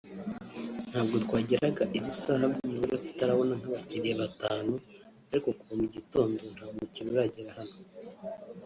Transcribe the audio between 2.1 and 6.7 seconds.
saha byibura tutarabona nk’abakiliya batanu ariko kuva mu gitondo nta